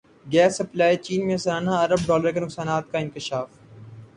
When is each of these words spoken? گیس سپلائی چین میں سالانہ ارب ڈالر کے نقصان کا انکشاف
گیس 0.25 0.53
سپلائی 0.57 0.95
چین 1.05 1.21
میں 1.27 1.37
سالانہ 1.43 1.73
ارب 1.83 2.01
ڈالر 2.07 2.31
کے 2.33 2.39
نقصان 2.39 2.67
کا 2.91 2.97
انکشاف 2.99 3.47